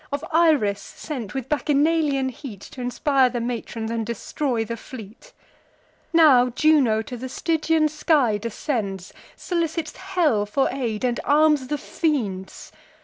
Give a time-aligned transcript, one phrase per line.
[0.11, 5.31] Of Iris sent, with Bacchanalian heat T' inspire the matrons, and destroy the fleet?
[6.11, 12.71] Now Juno to the Stygian sky descends, Solicits hell for aid, and arms the fiends.